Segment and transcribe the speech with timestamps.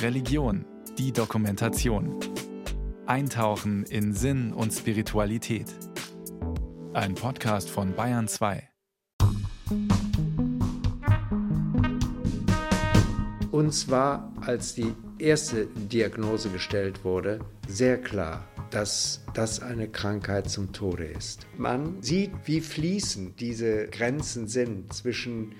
[0.00, 0.64] Religion,
[0.98, 2.18] die Dokumentation.
[3.06, 5.66] Eintauchen in Sinn und Spiritualität.
[6.92, 8.68] Ein Podcast von Bayern 2.
[13.50, 20.72] Uns war, als die erste Diagnose gestellt wurde, sehr klar, dass das eine Krankheit zum
[20.72, 21.46] Tode ist.
[21.56, 25.54] Man sieht, wie fließend diese Grenzen sind zwischen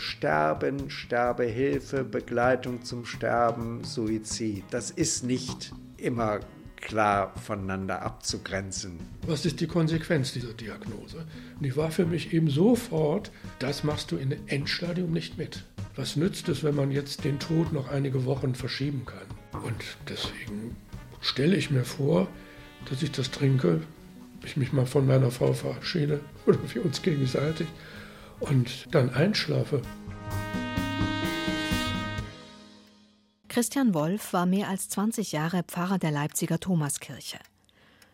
[0.00, 4.64] Sterben, Sterbehilfe, Begleitung zum Sterben, Suizid.
[4.70, 6.40] Das ist nicht immer
[6.76, 8.98] klar voneinander abzugrenzen.
[9.26, 11.26] Was ist die Konsequenz dieser Diagnose?
[11.60, 15.64] Die war für mich eben sofort, das machst du in Endstadium nicht mit.
[15.96, 19.62] Was nützt es, wenn man jetzt den Tod noch einige Wochen verschieben kann?
[19.62, 20.76] Und deswegen
[21.20, 22.26] stelle ich mir vor,
[22.88, 23.82] dass ich das trinke,
[24.44, 27.66] ich mich mal von meiner Frau verabschiede oder für uns gegenseitig
[28.40, 29.82] und dann einschlafe.
[33.48, 37.38] Christian Wolf war mehr als 20 Jahre Pfarrer der Leipziger Thomaskirche.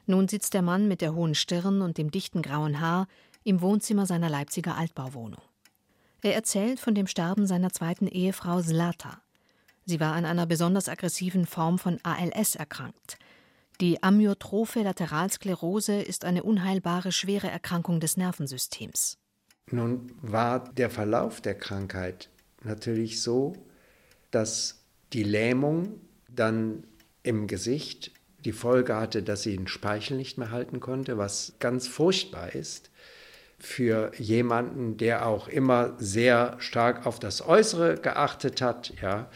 [0.06, 3.06] Nun sitzt der Mann mit der hohen Stirn und dem dichten grauen Haar
[3.44, 5.42] im Wohnzimmer seiner Leipziger Altbauwohnung.
[6.22, 9.20] Er erzählt von dem Sterben seiner zweiten Ehefrau Slata.
[9.84, 13.18] Sie war an einer besonders aggressiven Form von ALS erkrankt.
[13.80, 19.18] Die Amyotrophe Lateralsklerose ist eine unheilbare schwere Erkrankung des Nervensystems.
[19.70, 22.28] Nun war der Verlauf der Krankheit
[22.62, 23.54] natürlich so,
[24.30, 26.84] dass die Lähmung dann
[27.22, 28.12] im Gesicht
[28.44, 32.90] die Folge hatte, dass sie den Speichel nicht mehr halten konnte, was ganz furchtbar ist
[33.58, 38.92] für jemanden, der auch immer sehr stark auf das Äußere geachtet hat.
[39.02, 39.28] Ja,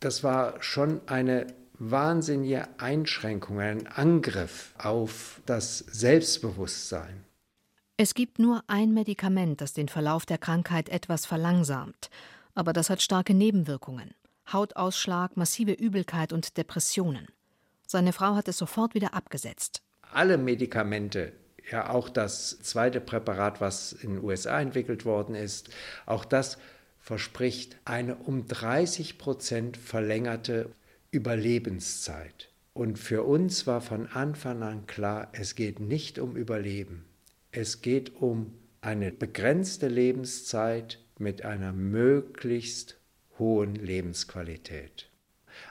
[0.00, 1.46] das war schon eine
[1.78, 7.24] wahnsinnige Einschränkung, ein Angriff auf das Selbstbewusstsein.
[8.02, 12.10] Es gibt nur ein Medikament, das den Verlauf der Krankheit etwas verlangsamt,
[12.52, 14.12] aber das hat starke Nebenwirkungen.
[14.52, 17.28] Hautausschlag, massive Übelkeit und Depressionen.
[17.86, 19.82] Seine Frau hat es sofort wieder abgesetzt.
[20.10, 21.32] Alle Medikamente,
[21.70, 25.70] ja auch das zweite Präparat, was in den USA entwickelt worden ist,
[26.04, 26.58] auch das
[26.98, 30.72] verspricht eine um 30 Prozent verlängerte
[31.12, 32.50] Überlebenszeit.
[32.72, 37.04] Und für uns war von Anfang an klar, es geht nicht um Überleben.
[37.54, 42.96] Es geht um eine begrenzte Lebenszeit mit einer möglichst
[43.38, 45.10] hohen Lebensqualität.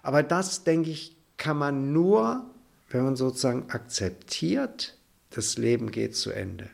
[0.03, 2.45] Aber das, denke ich, kann man nur,
[2.89, 4.95] wenn man sozusagen akzeptiert,
[5.31, 6.69] das Leben geht zu Ende.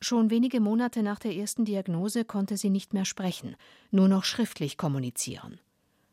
[0.00, 3.54] Schon wenige Monate nach der ersten Diagnose konnte sie nicht mehr sprechen,
[3.92, 5.60] nur noch schriftlich kommunizieren.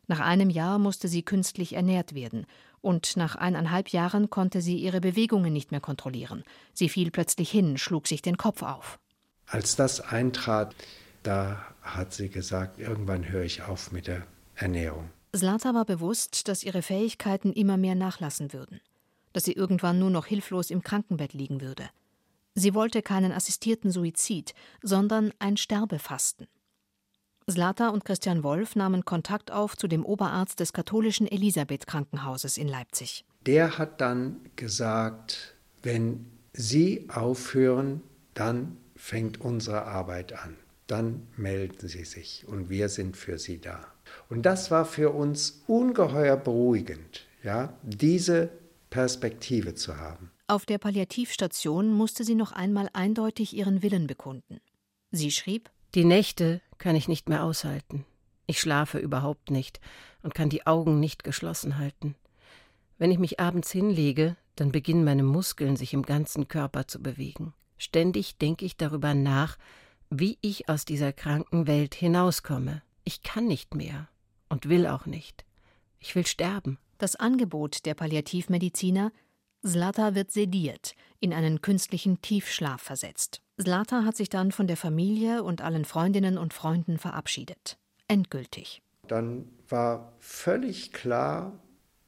[0.08, 2.46] Nach einem Jahr musste sie künstlich ernährt werden,
[2.82, 6.44] und nach eineinhalb Jahren konnte sie ihre Bewegungen nicht mehr kontrollieren.
[6.74, 9.00] Sie fiel plötzlich hin, schlug sich den Kopf auf.
[9.48, 10.76] Als das eintrat,
[11.24, 15.10] da hat sie gesagt, irgendwann höre ich auf mit der Ernährung.
[15.36, 18.80] Slata war bewusst, dass ihre Fähigkeiten immer mehr nachlassen würden,
[19.34, 21.90] dass sie irgendwann nur noch hilflos im Krankenbett liegen würde.
[22.54, 26.48] Sie wollte keinen assistierten Suizid, sondern ein Sterbefasten.
[27.50, 33.24] Slata und Christian Wolf nahmen Kontakt auf zu dem Oberarzt des katholischen Elisabeth-Krankenhauses in Leipzig.
[33.46, 38.02] Der hat dann gesagt, wenn Sie aufhören,
[38.34, 40.56] dann fängt unsere Arbeit an.
[40.88, 43.86] Dann melden Sie sich und wir sind für Sie da.
[44.30, 48.50] Und das war für uns ungeheuer beruhigend, ja, diese
[48.90, 50.32] Perspektive zu haben.
[50.48, 54.62] Auf der Palliativstation musste sie noch einmal eindeutig ihren Willen bekunden.
[55.12, 58.06] Sie schrieb: Die Nächte kann ich nicht mehr aushalten.
[58.48, 59.80] Ich schlafe überhaupt nicht
[60.22, 62.16] und kann die Augen nicht geschlossen halten.
[62.98, 67.54] Wenn ich mich abends hinlege, dann beginnen meine Muskeln sich im ganzen Körper zu bewegen.
[67.78, 69.58] Ständig denke ich darüber nach,
[70.10, 72.82] wie ich aus dieser kranken Welt hinauskomme.
[73.04, 74.08] Ich kann nicht mehr
[74.50, 75.46] und will auch nicht.
[76.00, 76.78] Ich will sterben.
[76.98, 79.12] Das Angebot der Palliativmediziner
[79.66, 83.42] Slata wird sediert, in einen künstlichen Tiefschlaf versetzt.
[83.60, 87.78] Slata hat sich dann von der Familie und allen Freundinnen und Freunden verabschiedet.
[88.08, 88.82] Endgültig.
[89.08, 91.60] Dann war völlig klar,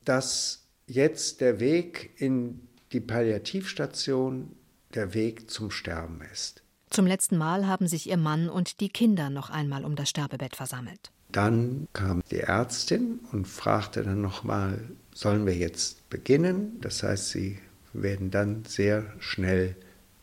[0.04, 4.56] dass jetzt der Weg in die Palliativstation
[4.94, 6.64] der Weg zum Sterben ist.
[6.90, 10.56] Zum letzten Mal haben sich ihr Mann und die Kinder noch einmal um das Sterbebett
[10.56, 11.12] versammelt.
[11.30, 16.80] Dann kam die Ärztin und fragte dann nochmal, sollen wir jetzt beginnen?
[16.80, 17.58] Das heißt, sie
[17.92, 19.76] werden dann sehr schnell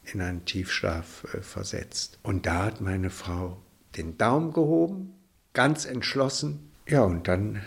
[0.04, 2.20] in einen Tiefschlaf äh, versetzt.
[2.22, 3.60] Und da hat meine Frau
[3.96, 5.14] den Daumen gehoben,
[5.52, 6.70] ganz entschlossen.
[6.86, 7.60] Ja, und dann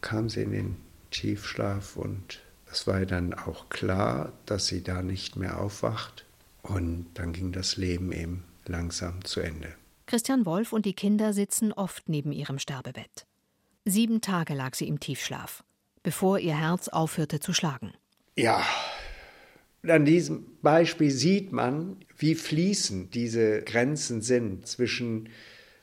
[0.00, 0.76] kam sie in den
[1.10, 2.40] Tiefschlaf und
[2.70, 6.24] es war dann auch klar, dass sie da nicht mehr aufwacht.
[6.62, 9.74] Und dann ging das Leben eben langsam zu Ende.
[10.06, 13.26] Christian Wolf und die Kinder sitzen oft neben ihrem Sterbebett.
[13.84, 15.64] Sieben Tage lag sie im Tiefschlaf,
[16.04, 17.92] bevor ihr Herz aufhörte zu schlagen.
[18.36, 18.62] Ja,
[19.88, 25.28] an diesem Beispiel sieht man, wie fließend diese Grenzen sind zwischen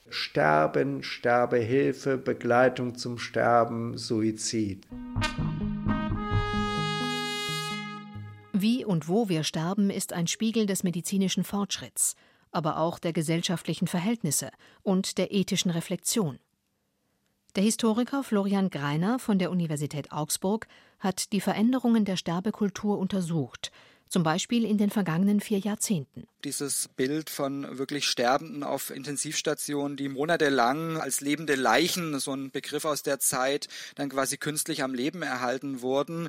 [0.10, 4.88] Sterben, Sterbehilfe, Begleitung zum Sterben, Suizid.
[8.54, 12.16] Wie und wo wir sterben, ist ein Spiegel des medizinischen Fortschritts,
[12.52, 14.52] aber auch der gesellschaftlichen Verhältnisse
[14.84, 16.38] und der ethischen Reflexion.
[17.58, 20.68] Der Historiker Florian Greiner von der Universität Augsburg
[21.00, 23.74] hat die Veränderungen der Sterbekultur untersucht
[24.12, 26.28] zum Beispiel in den vergangenen vier Jahrzehnten.
[26.44, 32.84] Dieses Bild von wirklich Sterbenden auf Intensivstationen, die monatelang als lebende Leichen, so ein Begriff
[32.84, 36.28] aus der Zeit, dann quasi künstlich am Leben erhalten wurden.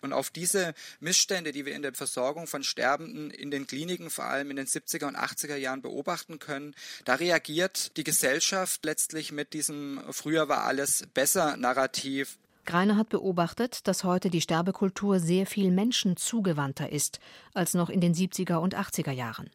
[0.00, 4.26] Und auf diese Missstände, die wir in der Versorgung von Sterbenden in den Kliniken vor
[4.26, 9.54] allem in den 70er und 80er Jahren beobachten können, da reagiert die Gesellschaft letztlich mit
[9.54, 15.70] diesem früher war alles besser Narrativ Greiner hat beobachtet, dass heute die Sterbekultur sehr viel
[15.70, 17.20] Menschen zugewandter ist
[17.52, 19.50] als noch in den 70er und 80er Jahren.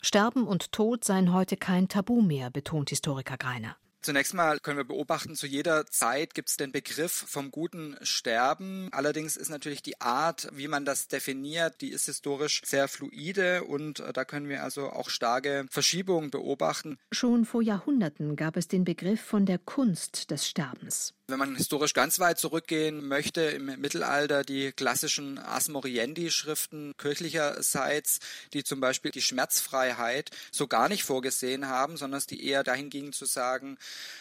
[0.00, 3.76] Sterben und Tod seien heute kein Tabu mehr, betont Historiker Greiner.
[4.00, 8.88] Zunächst mal können wir beobachten, zu jeder Zeit gibt es den Begriff vom guten Sterben.
[8.92, 13.98] Allerdings ist natürlich die Art, wie man das definiert, die ist historisch sehr fluide und
[13.98, 16.96] äh, da können wir also auch starke Verschiebungen beobachten.
[17.10, 21.14] Schon vor Jahrhunderten gab es den Begriff von der Kunst des Sterbens.
[21.30, 28.20] Wenn man historisch ganz weit zurückgehen möchte, im Mittelalter die klassischen Asmoriendi-Schriften kirchlicherseits,
[28.54, 33.12] die zum Beispiel die Schmerzfreiheit so gar nicht vorgesehen haben, sondern die eher dahin gingen
[33.12, 33.76] zu sagen,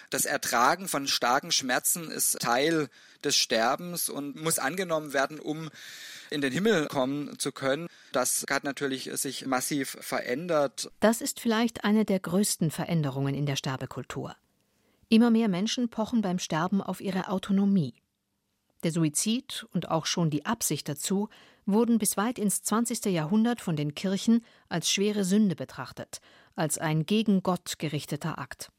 [0.09, 2.89] das Ertragen von starken Schmerzen ist Teil
[3.23, 5.69] des Sterbens und muss angenommen werden, um
[6.29, 7.87] in den Himmel kommen zu können.
[8.11, 10.91] Das hat natürlich sich massiv verändert.
[10.99, 14.35] Das ist vielleicht eine der größten Veränderungen in der Sterbekultur.
[15.09, 17.95] Immer mehr Menschen pochen beim Sterben auf ihre Autonomie.
[18.83, 21.29] Der Suizid und auch schon die Absicht dazu
[21.65, 23.05] wurden bis weit ins 20.
[23.05, 26.19] Jahrhundert von den Kirchen als schwere Sünde betrachtet,
[26.55, 28.71] als ein gegen Gott gerichteter Akt.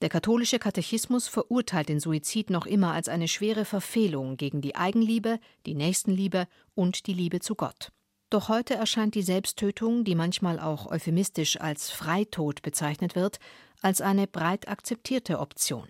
[0.00, 5.38] Der katholische Katechismus verurteilt den Suizid noch immer als eine schwere Verfehlung gegen die Eigenliebe,
[5.66, 7.92] die Nächstenliebe und die Liebe zu Gott.
[8.30, 13.40] Doch heute erscheint die Selbsttötung, die manchmal auch euphemistisch als Freitod bezeichnet wird,
[13.82, 15.88] als eine breit akzeptierte Option.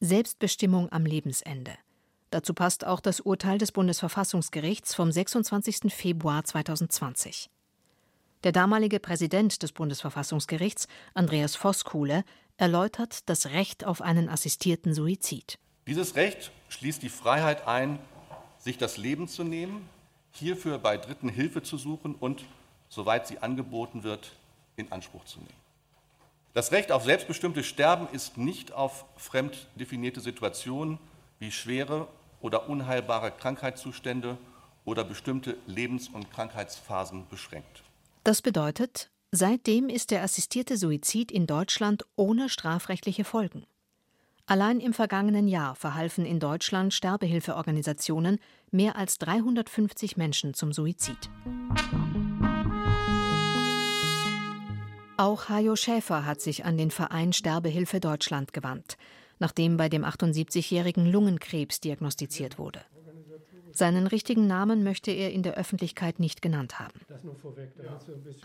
[0.00, 1.72] Selbstbestimmung am Lebensende.
[2.30, 5.92] Dazu passt auch das Urteil des Bundesverfassungsgerichts vom 26.
[5.92, 7.50] Februar 2020.
[8.42, 12.24] Der damalige Präsident des Bundesverfassungsgerichts, Andreas Voskuhle,
[12.56, 15.58] erläutert das Recht auf einen assistierten Suizid.
[15.86, 17.98] Dieses Recht schließt die Freiheit ein,
[18.58, 19.88] sich das Leben zu nehmen,
[20.34, 22.44] hierfür bei Dritten Hilfe zu suchen und,
[22.88, 24.32] soweit sie angeboten wird,
[24.76, 25.64] in Anspruch zu nehmen.
[26.54, 30.98] Das Recht auf selbstbestimmtes Sterben ist nicht auf fremd definierte Situationen
[31.40, 32.06] wie schwere
[32.40, 34.38] oder unheilbare Krankheitszustände
[34.84, 37.82] oder bestimmte Lebens- und Krankheitsphasen beschränkt.
[38.22, 43.66] Das bedeutet, seitdem ist der assistierte Suizid in Deutschland ohne strafrechtliche Folgen.
[44.46, 48.38] Allein im vergangenen Jahr verhalfen in Deutschland Sterbehilfeorganisationen
[48.74, 51.30] mehr als 350 Menschen zum Suizid.
[55.16, 58.98] Auch Hajo Schäfer hat sich an den Verein Sterbehilfe Deutschland gewandt,
[59.38, 62.80] nachdem bei dem 78-jährigen Lungenkrebs diagnostiziert wurde.
[63.72, 67.00] Seinen richtigen Namen möchte er in der Öffentlichkeit nicht genannt haben.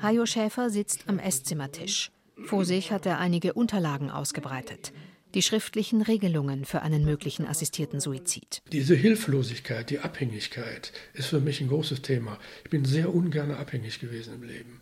[0.02, 2.12] Hajo Schäfer sitzt am Esszimmertisch.
[2.46, 4.94] Vor sich hat er einige Unterlagen ausgebreitet.
[5.36, 8.64] Die schriftlichen Regelungen für einen möglichen assistierten Suizid.
[8.72, 12.40] Diese Hilflosigkeit, die Abhängigkeit ist für mich ein großes Thema.
[12.64, 14.82] Ich bin sehr ungern abhängig gewesen im Leben.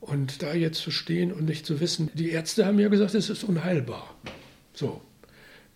[0.00, 3.30] Und da jetzt zu stehen und nicht zu wissen, die Ärzte haben ja gesagt, es
[3.30, 4.16] ist unheilbar.
[4.74, 5.00] So,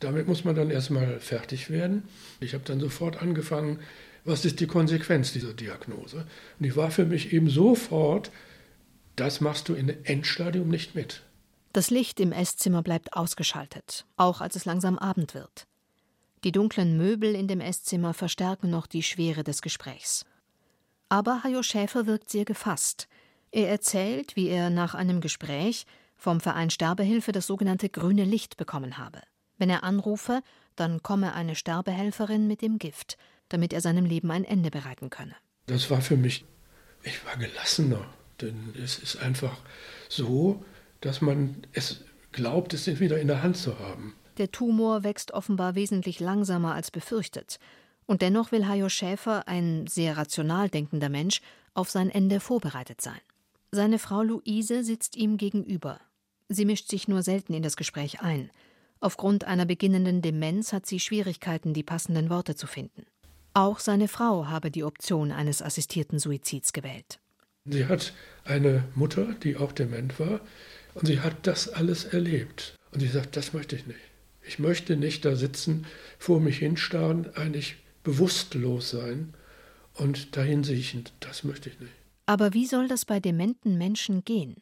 [0.00, 2.02] damit muss man dann erstmal fertig werden.
[2.40, 3.78] Ich habe dann sofort angefangen,
[4.25, 6.26] was ist die Konsequenz dieser Diagnose?
[6.59, 8.33] Und die war für mich eben sofort,
[9.14, 11.23] das machst du in Endstadium nicht mit.
[11.76, 15.66] Das Licht im Esszimmer bleibt ausgeschaltet, auch als es langsam Abend wird.
[16.42, 20.25] Die dunklen Möbel in dem Esszimmer verstärken noch die Schwere des Gesprächs.
[21.11, 23.09] Aber Hajo Schäfer wirkt sehr gefasst.
[23.50, 25.85] Er erzählt, wie er nach einem Gespräch
[26.16, 29.21] vom Verein Sterbehilfe das sogenannte grüne Licht bekommen habe.
[29.59, 30.40] Wenn er anrufe,
[30.76, 33.18] dann komme eine Sterbehelferin mit dem Gift,
[33.50, 35.35] damit er seinem Leben ein Ende bereiten könne.
[35.66, 36.47] Das war für mich,
[37.02, 38.09] ich war gelassener,
[38.40, 39.59] denn es ist einfach
[40.09, 40.64] so,
[41.00, 44.15] dass man es glaubt, es wieder in der Hand zu haben.
[44.38, 47.59] Der Tumor wächst offenbar wesentlich langsamer als befürchtet.
[48.07, 51.41] Und dennoch will Hajo Schäfer, ein sehr rational denkender Mensch,
[51.75, 53.21] auf sein Ende vorbereitet sein.
[53.73, 56.00] Seine Frau Luise sitzt ihm gegenüber.
[56.49, 58.50] Sie mischt sich nur selten in das Gespräch ein.
[59.00, 63.05] Aufgrund einer beginnenden Demenz hat sie Schwierigkeiten, die passenden Worte zu finden.
[63.53, 67.19] Auch seine Frau habe die Option eines assistierten Suizids gewählt.
[67.65, 68.12] Sie hat
[68.45, 70.41] eine Mutter, die auch dement war,
[70.97, 72.75] und sie hat das alles erlebt.
[72.91, 74.00] Und sie sagt, das möchte ich nicht.
[74.47, 75.87] Ich möchte nicht da sitzen,
[76.19, 79.35] vor mich hinstarren, eigentlich bewusstlos sein
[79.95, 81.05] und dahin siechen.
[81.21, 81.93] Das möchte ich nicht.
[82.25, 84.57] Aber wie soll das bei dementen Menschen gehen?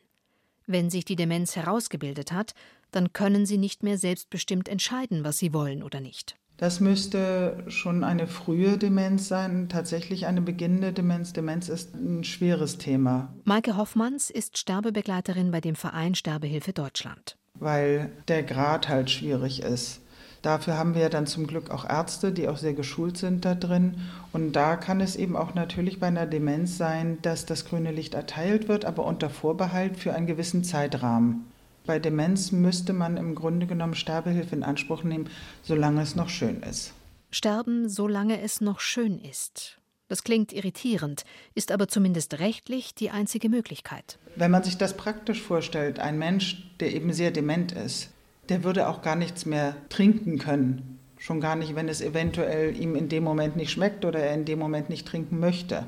[0.66, 2.54] Wenn sich die Demenz herausgebildet hat,
[2.90, 6.36] dann können sie nicht mehr selbstbestimmt entscheiden, was sie wollen oder nicht.
[6.56, 11.32] Das müsste schon eine frühe Demenz sein, tatsächlich eine beginnende Demenz.
[11.32, 13.34] Demenz ist ein schweres Thema.
[13.44, 17.36] Maike Hoffmanns ist Sterbebegleiterin bei dem Verein Sterbehilfe Deutschland.
[17.58, 20.00] Weil der Grad halt schwierig ist.
[20.42, 23.54] Dafür haben wir ja dann zum Glück auch Ärzte, die auch sehr geschult sind da
[23.54, 23.96] drin.
[24.32, 28.12] Und da kann es eben auch natürlich bei einer Demenz sein, dass das grüne Licht
[28.12, 31.46] erteilt wird, aber unter Vorbehalt für einen gewissen Zeitrahmen.
[31.86, 35.28] Bei Demenz müsste man im Grunde genommen Sterbehilfe in Anspruch nehmen,
[35.62, 36.94] solange es noch schön ist.
[37.30, 39.78] Sterben, solange es noch schön ist.
[40.08, 41.24] Das klingt irritierend,
[41.54, 44.18] ist aber zumindest rechtlich die einzige Möglichkeit.
[44.36, 48.10] Wenn man sich das praktisch vorstellt, ein Mensch, der eben sehr dement ist,
[48.48, 50.98] der würde auch gar nichts mehr trinken können.
[51.18, 54.44] Schon gar nicht, wenn es eventuell ihm in dem Moment nicht schmeckt oder er in
[54.44, 55.86] dem Moment nicht trinken möchte.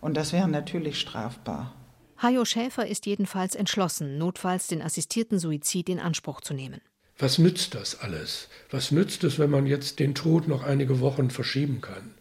[0.00, 1.74] Und das wäre natürlich strafbar.
[2.20, 6.80] Hajo Schäfer ist jedenfalls entschlossen, notfalls den assistierten Suizid in Anspruch zu nehmen.
[7.16, 8.48] Was nützt das alles?
[8.70, 12.14] Was nützt es, wenn man jetzt den Tod noch einige Wochen verschieben kann?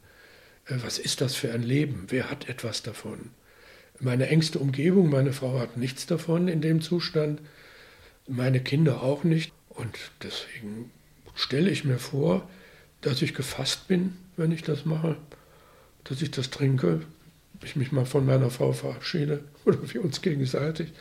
[0.66, 2.06] Äh, was ist das für ein Leben?
[2.10, 3.32] Wer hat etwas davon?
[4.00, 7.42] Meine engste Umgebung, meine Frau hat nichts davon in dem Zustand,
[8.27, 9.51] meine Kinder auch nicht.
[9.70, 10.92] Und deswegen
[11.34, 12.48] stelle ich mir vor,
[13.01, 15.18] dass ich gefasst bin, wenn ich das mache,
[16.04, 17.01] dass ich das trinke,
[17.66, 20.94] ich mich mal von meiner Frau verabschiede oder wir uns gegenseitig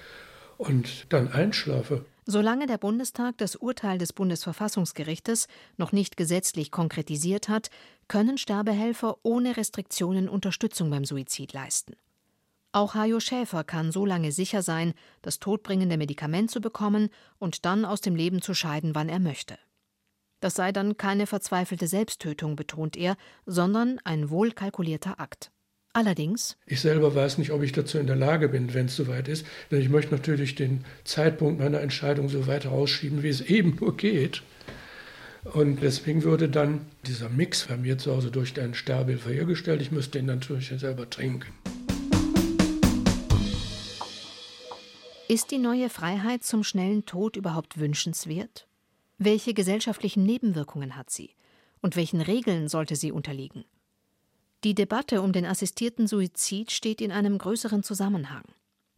[0.59, 2.05] und dann einschlafe.
[2.29, 5.47] Solange der Bundestag das Urteil des Bundesverfassungsgerichtes
[5.77, 7.71] noch nicht gesetzlich konkretisiert hat,
[8.09, 11.95] können Sterbehelfer ohne Restriktionen Unterstützung beim Suizid leisten.
[12.73, 17.85] Auch Hajo Schäfer kann so lange sicher sein, das todbringende Medikament zu bekommen und dann
[17.85, 19.57] aus dem Leben zu scheiden, wann er möchte.
[20.41, 25.51] Das sei dann keine verzweifelte Selbsttötung, betont er, sondern ein wohlkalkulierter Akt.
[25.97, 26.59] Allerdings.
[26.67, 29.47] Ich selber weiß nicht, ob ich dazu in der Lage bin, wenn es soweit ist.
[29.71, 33.97] Denn ich möchte natürlich den Zeitpunkt meiner Entscheidung so weit rausschieben, wie es eben nur
[33.97, 34.43] geht.
[35.45, 39.81] Und deswegen würde dann dieser Mix bei mir zu Hause durch deinen Sterbehilfe hergestellt.
[39.81, 41.51] Ich müsste ihn natürlich selber trinken.
[45.29, 48.67] Ist die neue Freiheit zum schnellen Tod überhaupt wünschenswert?
[49.17, 51.31] Welche gesellschaftlichen Nebenwirkungen hat sie?
[51.81, 53.65] Und welchen Regeln sollte sie unterliegen?
[54.67, 58.43] Die Debatte um den assistierten Suizid steht in einem größeren Zusammenhang.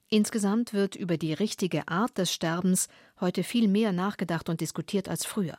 [0.08, 2.88] Insgesamt wird über die richtige Art des Sterbens
[3.20, 5.58] heute viel mehr nachgedacht und diskutiert als früher.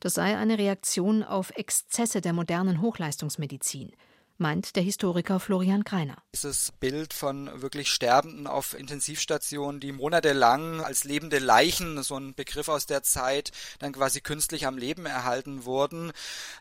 [0.00, 3.92] Das sei eine Reaktion auf Exzesse der modernen Hochleistungsmedizin,
[4.38, 6.16] meint der Historiker Florian Greiner.
[6.34, 12.68] Dieses Bild von wirklich Sterbenden auf Intensivstationen, die monatelang als lebende Leichen, so ein Begriff
[12.68, 16.12] aus der Zeit, dann quasi künstlich am Leben erhalten wurden.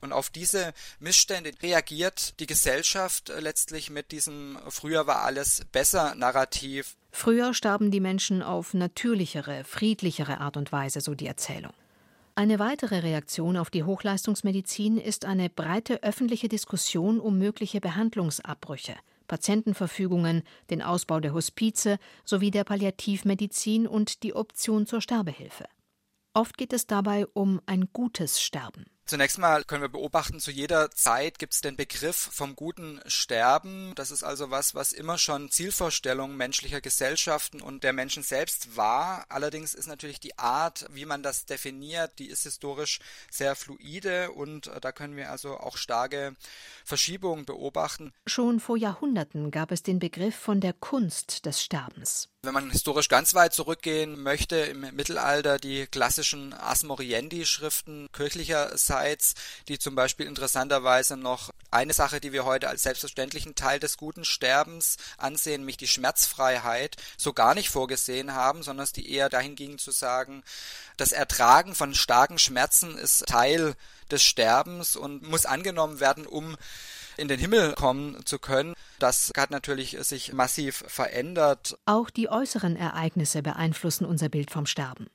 [0.01, 6.95] Und auf diese Missstände reagiert die Gesellschaft letztlich mit diesem Früher war alles besser Narrativ.
[7.11, 11.73] Früher starben die Menschen auf natürlichere, friedlichere Art und Weise, so die Erzählung.
[12.37, 18.97] Eine weitere Reaktion auf die Hochleistungsmedizin ist eine breite öffentliche Diskussion um mögliche Behandlungsabbrüche,
[19.29, 25.63] Patientenverfügungen, den Ausbau der Hospize sowie der Palliativmedizin und die Option zur Sterbehilfe.
[26.33, 28.85] Oft geht es dabei um ein gutes Sterben.
[29.07, 33.93] Zunächst mal können wir beobachten, zu jeder Zeit gibt es den Begriff vom guten Sterben.
[33.93, 39.25] Das ist also was, was immer schon Zielvorstellung menschlicher Gesellschaften und der Menschen selbst war.
[39.29, 42.97] Allerdings ist natürlich die Art, wie man das definiert, die ist historisch
[43.29, 46.35] sehr fluide und äh, da können wir also auch starke
[46.83, 48.11] Verschiebungen beobachten.
[48.25, 52.29] Schon vor Jahrhunderten gab es den Begriff von der Kunst des Sterbens.
[52.45, 59.33] Wenn man historisch ganz weit zurückgehen möchte, im Mittelalter die klassischen Asmoriendi-Schriften kirchlicherseits,
[59.67, 64.25] die zum Beispiel interessanterweise noch eine Sache, die wir heute als selbstverständlichen Teil des guten
[64.25, 69.79] Sterbens ansehen, nämlich die Schmerzfreiheit, so gar nicht vorgesehen haben, sondern die eher dahin gingen
[69.79, 70.43] zu sagen,
[70.97, 73.75] das Ertragen von starken Schmerzen ist Teil
[74.11, 76.55] des Sterbens und muss angenommen werden, um
[77.17, 78.73] in den Himmel kommen zu können.
[78.99, 81.77] Das hat natürlich sich massiv verändert.
[81.85, 85.07] Auch die äußeren Ereignisse beeinflussen unser Bild vom Sterben.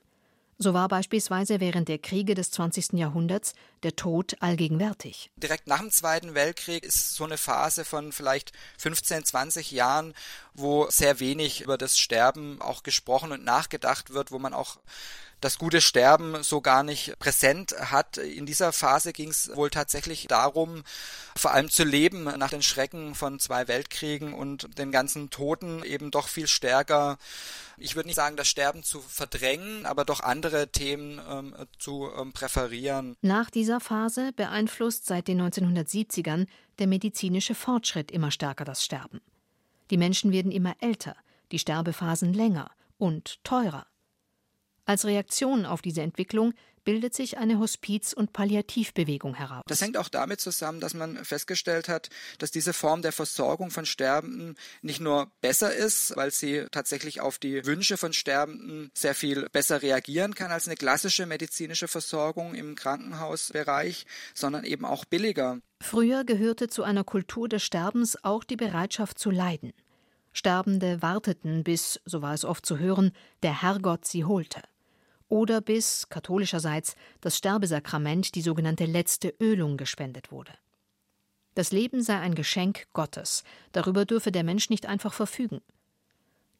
[0.61, 2.93] So war beispielsweise während der Kriege des 20.
[2.93, 5.31] Jahrhunderts der Tod allgegenwärtig.
[5.35, 10.13] Direkt nach dem Zweiten Weltkrieg ist so eine Phase von vielleicht 15, 20 Jahren,
[10.53, 14.77] wo sehr wenig über das Sterben auch gesprochen und nachgedacht wird, wo man auch
[15.41, 18.17] das gute Sterben so gar nicht präsent hat.
[18.17, 20.83] In dieser Phase ging es wohl tatsächlich darum,
[21.35, 26.11] vor allem zu leben nach den Schrecken von zwei Weltkriegen und den ganzen Toten eben
[26.11, 27.17] doch viel stärker,
[27.77, 32.31] ich würde nicht sagen, das Sterben zu verdrängen, aber doch andere Themen ähm, zu ähm,
[32.31, 33.15] präferieren.
[33.21, 36.45] Nach dieser Phase beeinflusst seit den 1970ern
[36.77, 39.21] der medizinische Fortschritt immer stärker das Sterben.
[39.89, 41.15] Die Menschen werden immer älter,
[41.51, 43.87] die Sterbephasen länger und teurer.
[44.85, 49.63] Als Reaktion auf diese Entwicklung bildet sich eine Hospiz- und Palliativbewegung heraus.
[49.67, 52.09] Das hängt auch damit zusammen, dass man festgestellt hat,
[52.39, 57.37] dass diese Form der Versorgung von Sterbenden nicht nur besser ist, weil sie tatsächlich auf
[57.37, 62.75] die Wünsche von Sterbenden sehr viel besser reagieren kann als eine klassische medizinische Versorgung im
[62.75, 65.59] Krankenhausbereich, sondern eben auch billiger.
[65.81, 69.73] Früher gehörte zu einer Kultur des Sterbens auch die Bereitschaft zu leiden.
[70.33, 73.11] Sterbende warteten, bis, so war es oft zu hören,
[73.43, 74.61] der Herrgott sie holte.
[75.27, 80.51] Oder bis, katholischerseits, das Sterbesakrament, die sogenannte letzte Ölung, gespendet wurde.
[81.55, 85.61] Das Leben sei ein Geschenk Gottes, darüber dürfe der Mensch nicht einfach verfügen.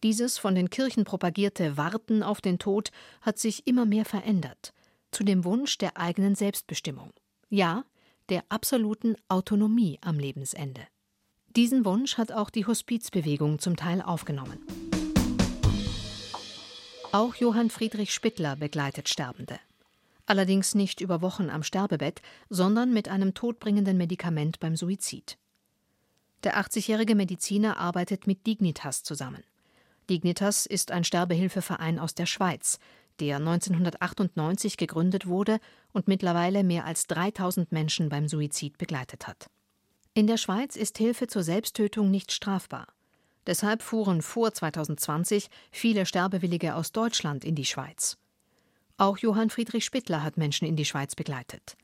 [0.03, 4.73] Dieses von den Kirchen propagierte Warten auf den Tod hat sich immer mehr verändert,
[5.11, 7.11] zu dem Wunsch der eigenen Selbstbestimmung.
[7.49, 7.85] Ja,
[8.29, 10.87] der absoluten Autonomie am Lebensende.
[11.57, 14.57] Diesen Wunsch hat auch die Hospizbewegung zum Teil aufgenommen.
[17.11, 19.59] Auch Johann Friedrich Spittler begleitet Sterbende.
[20.25, 25.37] Allerdings nicht über Wochen am Sterbebett, sondern mit einem todbringenden Medikament beim Suizid.
[26.45, 29.43] Der 80-jährige Mediziner arbeitet mit Dignitas zusammen.
[30.09, 32.79] Dignitas ist ein Sterbehilfeverein aus der Schweiz,
[33.19, 35.59] der 1998 gegründet wurde
[35.91, 39.49] und mittlerweile mehr als 3000 Menschen beim Suizid begleitet hat.
[40.13, 42.87] In der Schweiz ist Hilfe zur Selbsttötung nicht strafbar.
[43.47, 48.17] Deshalb fuhren vor 2020 viele Sterbewillige aus Deutschland in die Schweiz.
[48.97, 51.77] Auch Johann Friedrich Spittler hat Menschen in die Schweiz begleitet.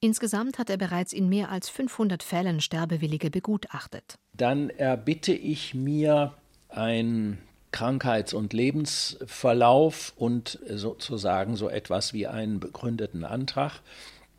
[0.00, 4.16] Insgesamt hat er bereits in mehr als 500 Fällen Sterbewillige begutachtet.
[4.32, 6.34] Dann erbitte ich mir
[6.68, 7.38] ein
[7.70, 13.82] Krankheits- und Lebensverlauf und sozusagen so etwas wie einen begründeten Antrag.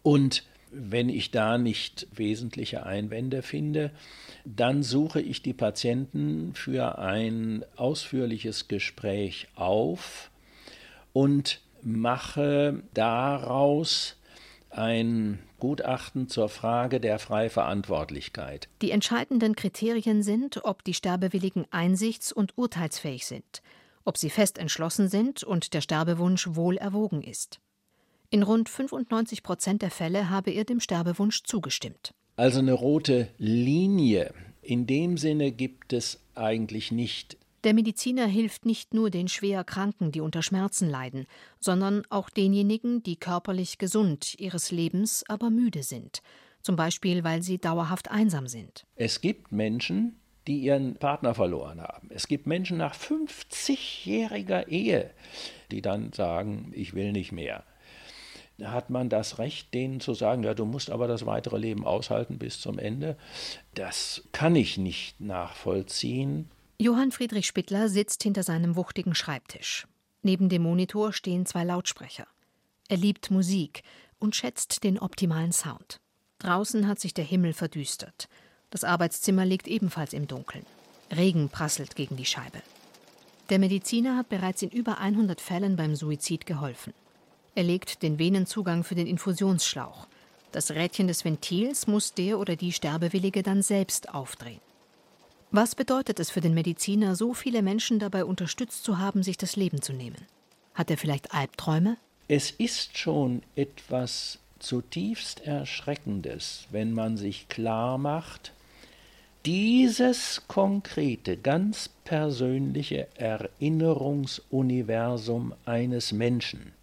[0.03, 3.91] Und wenn ich da nicht wesentliche Einwände finde,
[4.45, 10.31] dann suche ich die Patienten für ein ausführliches Gespräch auf
[11.13, 14.15] und mache daraus
[14.69, 18.69] ein Gutachten zur Frage der Freiverantwortlichkeit.
[18.81, 23.61] Die entscheidenden Kriterien sind, ob die Sterbewilligen einsichts- und urteilsfähig sind,
[24.05, 27.59] ob sie fest entschlossen sind und der Sterbewunsch wohl erwogen ist.
[28.31, 32.13] In rund 95 Prozent der Fälle habe er dem Sterbewunsch zugestimmt.
[32.35, 37.37] Also eine rote Linie in dem Sinne gibt es eigentlich nicht.
[37.63, 41.25] Der Mediziner hilft nicht nur den schwer Kranken, die unter Schmerzen leiden,
[41.59, 46.21] sondern auch denjenigen, die körperlich gesund, ihres Lebens aber müde sind,
[46.61, 48.85] zum Beispiel weil sie dauerhaft einsam sind.
[48.95, 52.09] Es gibt Menschen, die ihren Partner verloren haben.
[52.11, 55.09] Es gibt Menschen nach 50-jähriger Ehe,
[55.71, 57.65] die dann sagen, ich will nicht mehr
[58.63, 62.37] hat man das Recht, denen zu sagen, ja, du musst aber das weitere Leben aushalten
[62.37, 63.17] bis zum Ende.
[63.75, 66.49] Das kann ich nicht nachvollziehen.
[66.79, 69.87] Johann Friedrich Spittler sitzt hinter seinem wuchtigen Schreibtisch.
[70.21, 72.27] Neben dem Monitor stehen zwei Lautsprecher.
[72.87, 73.83] Er liebt Musik
[74.19, 75.99] und schätzt den optimalen Sound.
[76.39, 78.27] Draußen hat sich der Himmel verdüstert.
[78.69, 80.65] Das Arbeitszimmer liegt ebenfalls im Dunkeln.
[81.11, 82.61] Regen prasselt gegen die Scheibe.
[83.49, 86.93] Der Mediziner hat bereits in über 100 Fällen beim Suizid geholfen.
[87.55, 90.07] Er legt den Venenzugang für den Infusionsschlauch.
[90.51, 94.61] Das Rädchen des Ventils muss der oder die Sterbewillige dann selbst aufdrehen.
[95.51, 99.55] Was bedeutet es für den Mediziner, so viele Menschen dabei unterstützt zu haben, sich das
[99.55, 100.27] Leben zu nehmen?
[100.73, 101.95] Hat er vielleicht Albträume?
[102.27, 108.51] Es ist schon etwas zutiefst Erschreckendes, wenn man sich klar macht,
[109.45, 116.73] dieses konkrete, ganz persönliche Erinnerungsuniversum eines Menschen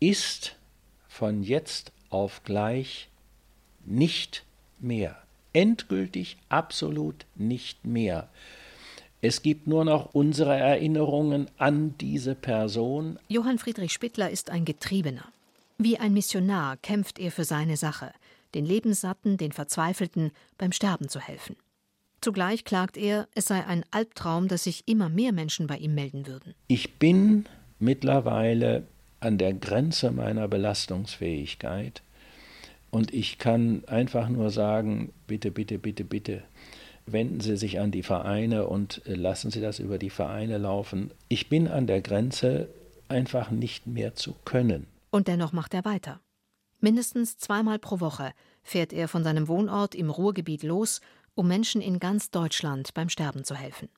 [0.00, 0.56] ist
[1.08, 3.08] von jetzt auf gleich
[3.84, 4.44] nicht
[4.78, 5.16] mehr.
[5.52, 8.28] Endgültig absolut nicht mehr.
[9.22, 13.18] Es gibt nur noch unsere Erinnerungen an diese Person.
[13.28, 15.24] Johann Friedrich Spittler ist ein Getriebener.
[15.78, 18.12] Wie ein Missionar kämpft er für seine Sache,
[18.54, 21.56] den Lebenssatten, den Verzweifelten beim Sterben zu helfen.
[22.20, 26.26] Zugleich klagt er, es sei ein Albtraum, dass sich immer mehr Menschen bei ihm melden
[26.26, 26.54] würden.
[26.66, 27.46] Ich bin
[27.78, 28.86] mittlerweile
[29.26, 32.02] an der Grenze meiner Belastungsfähigkeit.
[32.90, 36.42] Und ich kann einfach nur sagen, bitte, bitte, bitte, bitte,
[37.06, 41.10] wenden Sie sich an die Vereine und äh, lassen Sie das über die Vereine laufen.
[41.28, 42.68] Ich bin an der Grenze
[43.08, 44.86] einfach nicht mehr zu können.
[45.10, 46.20] Und dennoch macht er weiter.
[46.80, 51.00] Mindestens zweimal pro Woche fährt er von seinem Wohnort im Ruhrgebiet los,
[51.34, 53.88] um Menschen in ganz Deutschland beim Sterben zu helfen.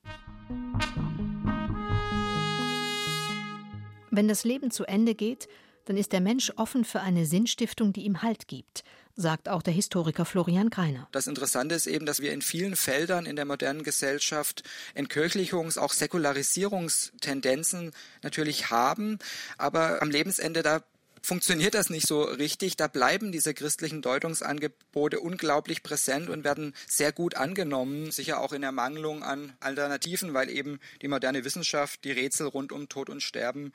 [4.11, 5.47] Wenn das Leben zu Ende geht,
[5.85, 8.83] dann ist der Mensch offen für eine Sinnstiftung, die ihm Halt gibt,
[9.15, 11.07] sagt auch der Historiker Florian Greiner.
[11.11, 15.93] Das Interessante ist eben, dass wir in vielen Feldern in der modernen Gesellschaft Entkirchlichungs-, auch
[15.93, 17.91] Säkularisierungstendenzen
[18.21, 19.17] natürlich haben,
[19.57, 20.83] aber am Lebensende da
[21.21, 22.77] funktioniert das nicht so richtig.
[22.77, 28.63] Da bleiben diese christlichen Deutungsangebote unglaublich präsent und werden sehr gut angenommen, sicher auch in
[28.63, 33.73] Ermangelung an Alternativen, weil eben die moderne Wissenschaft die Rätsel rund um Tod und Sterben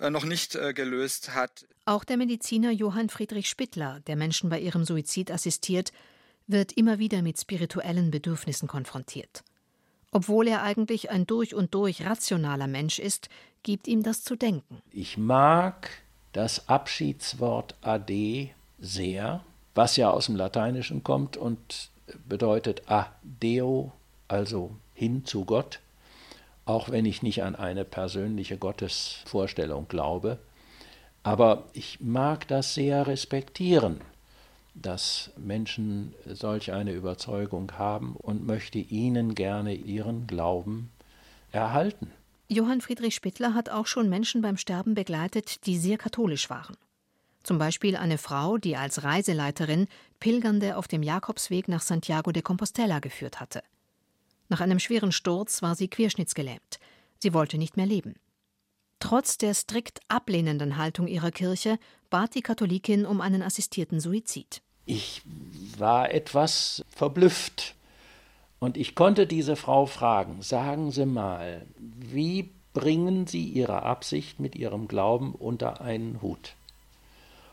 [0.00, 1.66] äh, noch nicht äh, gelöst hat.
[1.84, 5.92] Auch der Mediziner Johann Friedrich Spittler, der Menschen bei ihrem Suizid assistiert,
[6.46, 9.42] wird immer wieder mit spirituellen Bedürfnissen konfrontiert.
[10.10, 13.28] Obwohl er eigentlich ein durch und durch rationaler Mensch ist,
[13.62, 14.82] gibt ihm das zu denken.
[14.90, 15.90] Ich mag
[16.32, 19.40] das Abschiedswort Ade sehr,
[19.74, 21.90] was ja aus dem Lateinischen kommt und
[22.28, 23.92] bedeutet Adeo,
[24.28, 25.80] also hin zu Gott,
[26.64, 30.38] auch wenn ich nicht an eine persönliche Gottesvorstellung glaube.
[31.22, 34.00] Aber ich mag das sehr respektieren,
[34.74, 40.90] dass Menschen solch eine Überzeugung haben und möchte ihnen gerne ihren Glauben
[41.52, 42.10] erhalten.
[42.50, 46.76] Johann Friedrich Spittler hat auch schon Menschen beim Sterben begleitet, die sehr katholisch waren.
[47.42, 49.86] Zum Beispiel eine Frau, die als Reiseleiterin
[50.18, 53.62] Pilgernde auf dem Jakobsweg nach Santiago de Compostela geführt hatte.
[54.48, 56.78] Nach einem schweren Sturz war sie querschnittsgelähmt.
[57.18, 58.14] Sie wollte nicht mehr leben.
[58.98, 64.62] Trotz der strikt ablehnenden Haltung ihrer Kirche bat die Katholikin um einen assistierten Suizid.
[64.86, 65.22] Ich
[65.76, 67.76] war etwas verblüfft
[68.60, 74.56] und ich konnte diese Frau fragen, sagen Sie mal, wie bringen Sie Ihre Absicht mit
[74.56, 76.54] Ihrem Glauben unter einen Hut?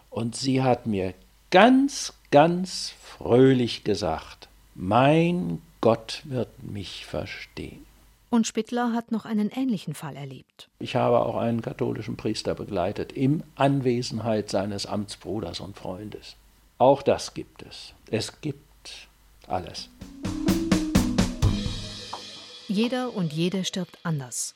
[0.10, 1.14] Und sie hat mir
[1.52, 7.86] ganz, ganz fröhlich gesagt, mein Gott wird mich verstehen.
[8.30, 10.68] Und Spittler hat noch einen ähnlichen Fall erlebt.
[10.80, 16.36] Ich habe auch einen katholischen Priester begleitet, in Anwesenheit seines Amtsbruders und Freundes.
[16.78, 17.94] Auch das gibt es.
[18.10, 19.08] Es gibt
[19.48, 19.90] alles.
[22.76, 24.54] Jeder und jede stirbt anders.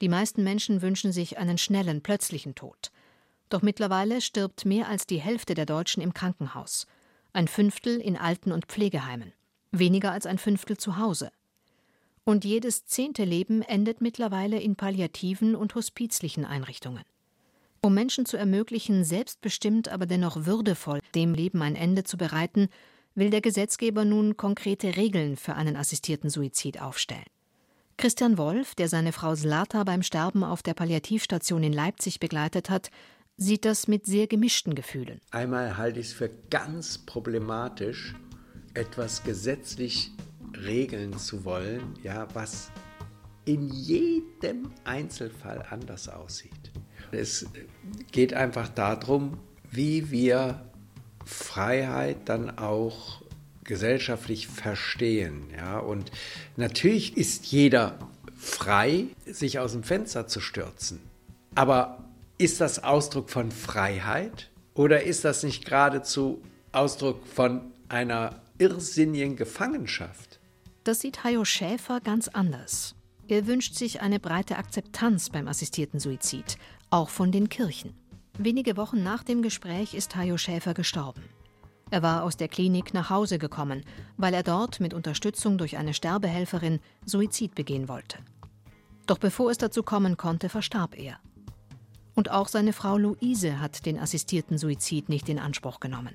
[0.00, 2.90] Die meisten Menschen wünschen sich einen schnellen, plötzlichen Tod.
[3.48, 6.88] Doch mittlerweile stirbt mehr als die Hälfte der Deutschen im Krankenhaus,
[7.32, 9.32] ein Fünftel in Alten- und Pflegeheimen,
[9.70, 11.30] weniger als ein Fünftel zu Hause.
[12.24, 17.04] Und jedes zehnte Leben endet mittlerweile in palliativen und hospizlichen Einrichtungen.
[17.82, 22.68] Um Menschen zu ermöglichen, selbstbestimmt, aber dennoch würdevoll dem Leben ein Ende zu bereiten,
[23.14, 27.22] will der Gesetzgeber nun konkrete Regeln für einen assistierten Suizid aufstellen.
[28.00, 32.90] Christian Wolf, der seine Frau Slata beim Sterben auf der Palliativstation in Leipzig begleitet hat,
[33.36, 35.20] sieht das mit sehr gemischten Gefühlen.
[35.32, 38.14] Einmal halte ich es für ganz problematisch,
[38.72, 40.12] etwas gesetzlich
[40.64, 42.70] regeln zu wollen, ja, was
[43.44, 46.72] in jedem Einzelfall anders aussieht.
[47.12, 47.44] Es
[48.12, 49.36] geht einfach darum,
[49.70, 50.70] wie wir
[51.26, 53.20] Freiheit dann auch
[53.70, 55.44] gesellschaftlich verstehen.
[55.56, 55.78] Ja?
[55.78, 56.10] Und
[56.56, 57.96] natürlich ist jeder
[58.36, 61.00] frei, sich aus dem Fenster zu stürzen.
[61.54, 62.04] Aber
[62.36, 70.40] ist das Ausdruck von Freiheit oder ist das nicht geradezu Ausdruck von einer irrsinnigen Gefangenschaft?
[70.82, 72.96] Das sieht Hajo Schäfer ganz anders.
[73.28, 76.56] Er wünscht sich eine breite Akzeptanz beim assistierten Suizid,
[76.90, 77.94] auch von den Kirchen.
[78.36, 81.22] Wenige Wochen nach dem Gespräch ist Hajo Schäfer gestorben.
[81.90, 83.82] Er war aus der Klinik nach Hause gekommen,
[84.16, 88.18] weil er dort mit Unterstützung durch eine Sterbehelferin Suizid begehen wollte.
[89.06, 91.18] Doch bevor es dazu kommen konnte, verstarb er.
[92.14, 96.14] Und auch seine Frau Luise hat den assistierten Suizid nicht in Anspruch genommen.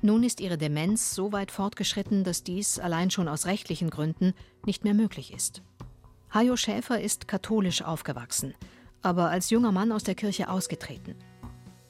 [0.00, 4.32] Nun ist ihre Demenz so weit fortgeschritten, dass dies allein schon aus rechtlichen Gründen
[4.64, 5.62] nicht mehr möglich ist.
[6.32, 8.54] Hajo Schäfer ist katholisch aufgewachsen,
[9.02, 11.14] aber als junger Mann aus der Kirche ausgetreten.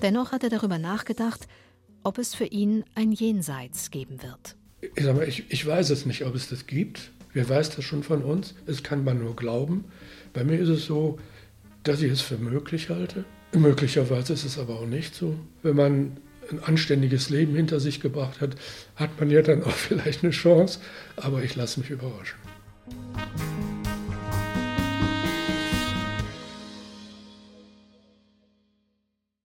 [0.01, 1.49] Dennoch hat er darüber nachgedacht,
[2.03, 4.57] ob es für ihn ein Jenseits geben wird.
[4.95, 7.11] Ich, mal, ich, ich weiß es nicht, ob es das gibt.
[7.33, 8.55] Wer weiß das schon von uns?
[8.67, 9.85] Es kann man nur glauben.
[10.33, 11.19] Bei mir ist es so,
[11.83, 13.25] dass ich es für möglich halte.
[13.53, 15.35] Möglicherweise ist es aber auch nicht so.
[15.63, 16.17] Wenn man
[16.51, 18.57] ein anständiges Leben hinter sich gebracht hat,
[18.97, 20.81] hat man ja dann auch vielleicht eine Chance.
[21.17, 22.39] Aber ich lasse mich überraschen.